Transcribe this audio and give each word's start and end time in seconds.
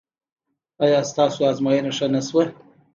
ایا 0.83 0.99
ستاسو 1.11 1.39
ازموینه 1.51 1.91
ښه 1.97 2.07
نه 2.13 2.21
شوه؟ 2.27 2.43